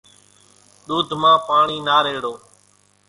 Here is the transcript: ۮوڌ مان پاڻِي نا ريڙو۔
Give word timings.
ۮوڌ 0.87 1.07
مان 1.21 1.35
پاڻِي 1.47 1.77
نا 1.87 1.95
ريڙو۔ 2.05 2.33